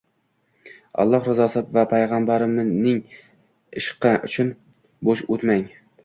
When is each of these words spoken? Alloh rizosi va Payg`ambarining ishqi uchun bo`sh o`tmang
Alloh 1.01 1.25
rizosi 1.25 1.61
va 1.75 1.83
Payg`ambarining 1.91 2.71
ishqi 3.81 4.13
uchun 4.29 4.49
bo`sh 5.11 5.23
o`tmang 5.37 5.63